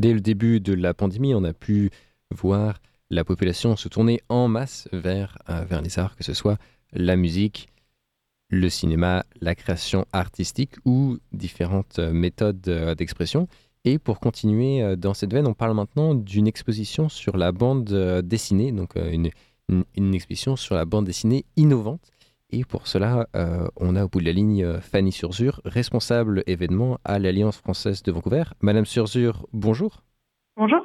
[0.00, 1.90] dès le début de la pandémie, on a pu
[2.34, 6.58] voir la population se tourner en masse vers, vers les arts, que ce soit
[6.92, 7.68] la musique,
[8.48, 12.60] le cinéma, la création artistique ou différentes méthodes
[12.96, 13.46] d'expression.
[13.84, 17.92] Et pour continuer dans cette veine, on parle maintenant d'une exposition sur la bande
[18.22, 19.30] dessinée, donc une,
[19.96, 22.10] une, exposition sur la bande dessinée innovante.
[22.52, 26.42] Et pour cela, euh, on a au bout de la ligne euh, Fanny Surzur, responsable
[26.48, 28.42] événement à l'Alliance française de Vancouver.
[28.60, 30.02] Madame Surzur, bonjour.
[30.56, 30.84] Bonjour.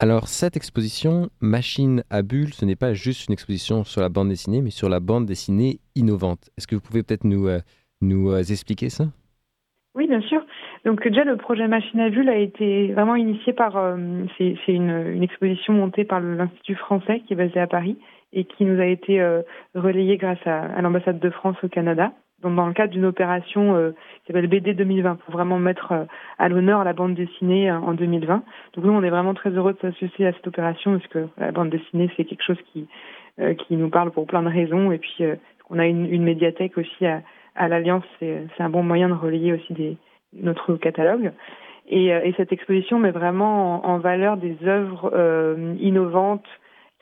[0.00, 4.30] Alors, cette exposition, Machine à bulles, ce n'est pas juste une exposition sur la bande
[4.30, 6.48] dessinée, mais sur la bande dessinée innovante.
[6.56, 7.58] Est-ce que vous pouvez peut-être nous, euh,
[8.00, 9.04] nous expliquer ça?
[9.94, 10.40] Oui, bien sûr.
[10.86, 13.72] Donc déjà, le projet Machine à bulles a été vraiment initié par...
[14.38, 17.98] c'est une, une, exposition montée par l'Institut français qui est basé à Paris
[18.32, 19.42] et qui nous a été euh,
[19.74, 22.12] relayé grâce à, l'ambassade de France au Canada.
[22.42, 23.90] Donc, dans le cadre d'une opération euh,
[24.22, 26.04] qui s'appelle BD 2020 pour vraiment mettre euh,
[26.38, 28.44] à l'honneur la bande dessinée en 2020.
[28.74, 31.50] Donc nous, on est vraiment très heureux de s'associer à cette opération parce que la
[31.50, 32.86] bande dessinée, c'est quelque chose qui
[33.68, 34.90] qui nous parle pour plein de raisons.
[34.90, 35.22] Et puis,
[35.70, 37.22] on a une, une, médiathèque aussi à,
[37.54, 39.96] à l'Alliance, c'est un bon moyen de relayer aussi des,
[40.32, 41.30] notre catalogue.
[41.86, 46.48] Et, et cette exposition met vraiment en, en valeur des œuvres innovantes,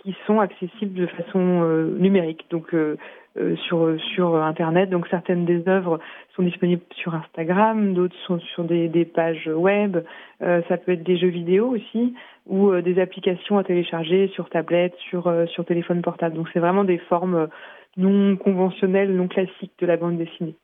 [0.06, 2.96] qui sont accessibles de façon euh, numérique, donc euh,
[3.38, 4.88] euh, sur sur internet.
[4.88, 5.98] Donc certaines des œuvres
[6.36, 9.96] sont disponibles sur Instagram, d'autres sont sur des, des pages web.
[10.40, 12.14] ça peut être des jeux vidéo aussi
[12.46, 16.36] ou des applications à télécharger sur tablette, sur sur téléphone portable.
[16.36, 17.48] Donc c'est vraiment des formes
[17.96, 20.54] non conventionnelles, non classiques de la bande dessinée.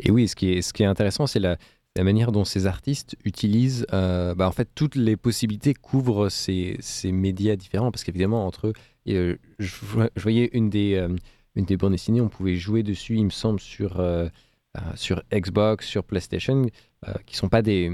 [0.00, 1.56] Et oui, ce qui est, ce qui est intéressant, c'est la,
[1.96, 6.78] la manière dont ces artistes utilisent, euh, bah, en fait, toutes les possibilités couvrent ces,
[7.04, 8.72] médias différents, parce qu'évidemment, entre eux,
[9.08, 9.70] euh, je,
[10.16, 11.14] voyais une des, euh,
[11.54, 14.02] une des bandes dessinées, on pouvait jouer dessus, il me semble, sur,
[14.94, 16.66] sur Xbox, sur PlayStation,
[17.26, 17.92] qui sont pas des,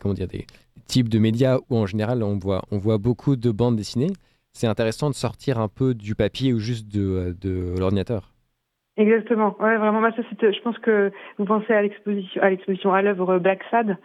[0.00, 0.46] comment dire, des
[0.86, 4.12] types de médias où, en général, on voit, beaucoup de bandes dessinées.
[4.54, 8.33] C'est intéressant de sortir un peu du papier ou juste de l'ordinateur.
[8.96, 9.56] Exactement.
[9.58, 10.00] Ouais, vraiment.
[10.00, 13.96] Moi, ça, je pense que vous pensez à l'exposition, à l'exposition à l'œuvre Black Sad,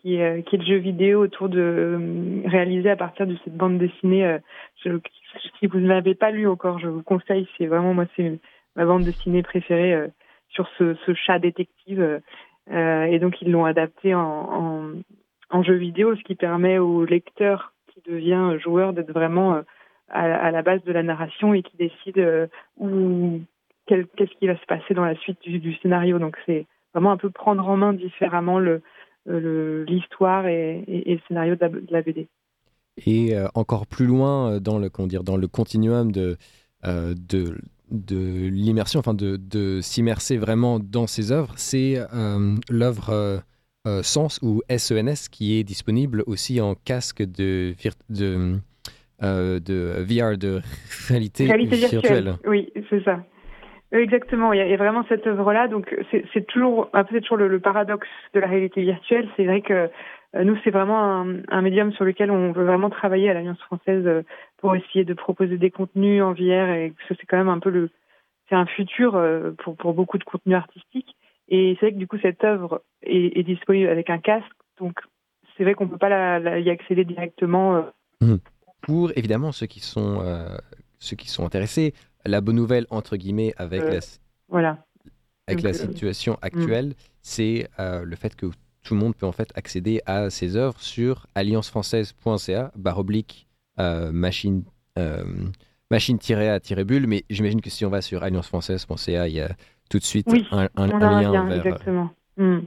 [0.00, 3.56] qui est, qui est le jeu vidéo autour de euh, réalisé à partir de cette
[3.56, 4.26] bande dessinée.
[4.26, 4.38] Euh,
[5.58, 7.48] si vous ne l'avez pas lu encore, je vous conseille.
[7.56, 8.38] C'est vraiment moi, c'est
[8.76, 10.08] ma bande dessinée préférée euh,
[10.50, 12.20] sur ce, chat détective.
[12.70, 14.90] et donc, ils l'ont adapté en, en,
[15.50, 19.62] en, jeu vidéo, ce qui permet au lecteur qui devient joueur d'être vraiment
[20.10, 23.40] à, la base de la narration et qui décide où
[23.86, 26.18] qu'est-ce qui va se passer dans la suite du, scénario.
[26.18, 28.82] Donc c'est vraiment un peu prendre en main différemment le,
[29.26, 32.28] l'histoire et, le scénario de la, BD.
[33.06, 36.36] Et euh, encore plus loin euh, dans le, comment dire, dans le continuum de,
[36.86, 37.58] euh, de,
[37.90, 41.98] de l'immersion, enfin de, de s'immerser vraiment dans ses œuvres, c'est
[42.70, 43.42] l'œuvre
[44.02, 47.74] Sens ou SENS qui est disponible aussi en casque de,
[48.08, 48.58] de,
[49.20, 50.62] de VR, de
[51.08, 52.36] réalité, réalité virtuelle.
[52.46, 53.22] Oui, c'est ça.
[53.92, 55.68] Exactement, il y, a, vraiment cette œuvre-là.
[55.68, 59.28] Donc c'est toujours, peut-être toujours le, paradoxe de la réalité virtuelle.
[59.36, 59.88] C'est vrai que
[60.34, 64.04] euh, nous, c'est vraiment un, médium sur lequel on veut vraiment travailler à l'Alliance française
[64.06, 64.22] euh,
[64.58, 67.70] pour essayer de proposer des contenus en VR et que c'est quand même un peu
[67.70, 67.90] le,
[68.48, 71.16] c'est un futur euh, pour, pour beaucoup de contenus artistiques.
[71.48, 74.46] Et c'est vrai que du coup, cette œuvre est, disponible avec un casque.
[74.78, 74.98] Donc
[75.56, 77.84] c'est vrai qu'on peut pas y accéder directement.
[78.20, 78.36] Mmh.
[78.80, 80.20] Pour évidemment ceux qui sont
[80.98, 81.92] ceux qui sont intéressés,
[82.24, 84.00] la bonne nouvelle, entre guillemets, avec euh, la,
[84.48, 84.84] voilà.
[85.46, 86.46] avec la euh, situation hmm.
[86.46, 88.46] actuelle, c'est euh, le fait que
[88.82, 93.48] tout le monde peut en fait accéder à ces œuvres sur alliancefrançaise.ca, barre oblique,
[93.78, 94.62] machine,
[95.90, 97.06] machine-a-bulle.
[97.06, 99.56] Mais j'imagine que si on va sur alliancefrançaise.ca, il y a
[99.88, 101.66] tout de suite un, lien vers...
[101.66, 102.10] Exactement.
[102.36, 102.60] Hmm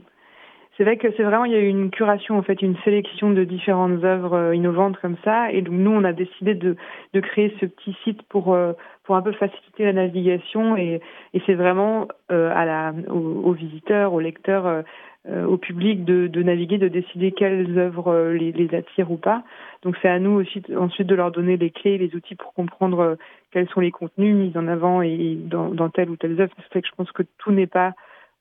[0.78, 3.30] c'est vrai que c'est vraiment il y a eu une curation en fait, une sélection
[3.30, 6.76] de différentes œuvres euh, innovantes comme ça, et donc nous on a décidé de,
[7.20, 8.72] créer ce petit site pour euh,
[9.02, 11.00] pour un peu faciliter la navigation et,
[11.46, 14.84] c'est vraiment euh, aux, visiteurs, aux lecteurs,
[15.26, 19.42] au public de, naviguer, de décider quelles œuvres les, attirent ou pas.
[19.82, 23.16] Donc c'est à nous aussi ensuite de leur donner les clés, les outils pour comprendre
[23.50, 26.52] quels sont les contenus mis en avant et dans, telle ou telle œuvre.
[26.72, 27.94] C'est que je pense que tout n'est pas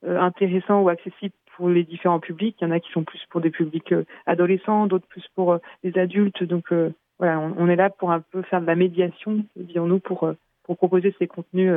[0.05, 2.55] intéressant ou accessible pour les différents publics.
[2.61, 5.53] Il y en a qui sont plus pour des publics euh, adolescents, d'autres plus pour
[5.53, 6.43] euh, les adultes.
[6.43, 10.31] Donc euh, voilà, on, est là pour un peu faire de la médiation, disons-nous, pour,
[10.63, 11.73] proposer ces contenus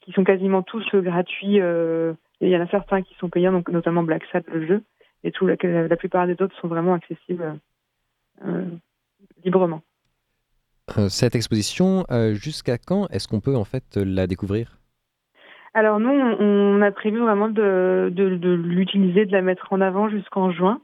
[0.00, 1.56] qui sont quasiment tous gratuits.
[1.56, 4.82] il y en a certains qui sont payants, donc notamment Black Sat, le jeu,
[5.24, 7.58] et tout, la plupart des autres sont vraiment accessibles
[9.44, 9.82] librement.
[11.08, 14.78] cette exposition, jusqu'à quand est-ce qu'on peut en fait la découvrir?
[15.74, 20.08] Alors nous, on, a prévu vraiment de, de, de l'utiliser, de la mettre en avant
[20.08, 20.80] jusqu'en juin.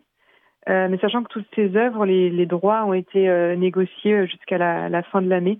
[0.66, 5.28] mais sachant que toutes ces œuvres, les, droits ont été négociés jusqu'à la, fin de
[5.28, 5.58] l'année.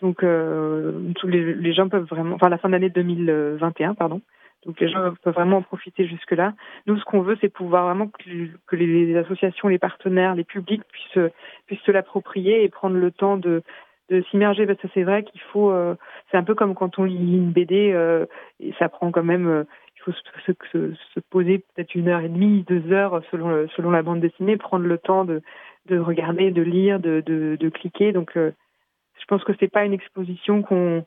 [0.00, 4.20] Donc, tous les, les, gens peuvent vraiment, enfin la fin de l'année 2021, pardon.
[4.64, 6.54] Donc les gens peuvent vraiment en profiter jusque-là.
[6.86, 11.30] Nous, ce qu'on veut, c'est pouvoir vraiment que, les associations, les partenaires, les publics puissent,
[11.66, 13.62] puissent se l'approprier et prendre le temps de,
[14.08, 14.66] de s'immerger.
[14.66, 15.96] Parce que c'est vrai qu'il faut, euh,
[16.32, 18.26] c'est un peu comme quand on lit une BD, euh,
[18.58, 19.64] et ça prend quand même, euh,
[19.96, 23.92] il faut se, se, se poser peut-être une heure et demie, deux heures selon, selon
[23.92, 25.42] la bande dessinée, prendre le temps de,
[25.86, 28.12] de regarder, de lire, de, cliquer.
[28.12, 31.04] Donc, je pense que c'est pas une exposition qu'on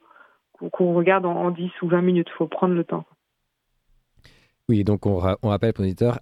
[0.72, 2.30] qu'on regarde en, en 10 ou 20 minutes.
[2.31, 3.04] Il faut prendre le temps.
[4.68, 6.19] Oui, donc on, rappelle pour l'éditeur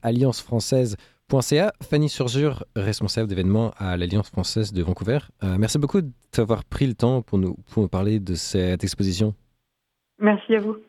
[1.31, 1.73] alliancefrançaise.ca.
[1.81, 5.19] Fanny Surjure, responsable d'événements à l'Alliance française de Vancouver.
[5.43, 6.01] Euh, merci beaucoup
[6.35, 7.55] d'avoir pris le temps pour nous
[7.91, 9.33] parler de cette exposition.
[10.19, 10.77] Merci à vous.